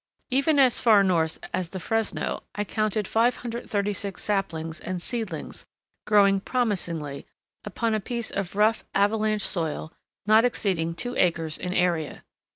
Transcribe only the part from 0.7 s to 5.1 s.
far north as the Fresno, I counted 536 saplings and